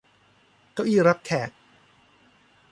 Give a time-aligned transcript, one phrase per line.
[0.73, 1.49] เก้าอี้รับแขก